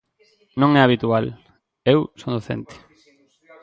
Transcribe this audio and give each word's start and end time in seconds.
Non 0.61 0.71
é 0.79 0.81
habitual 0.83 1.25
–eu 1.33 1.99
son 2.19 2.31
docente–. 2.37 2.75